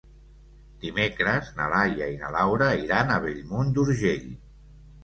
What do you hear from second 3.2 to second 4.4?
Bellmunt d'Urgell.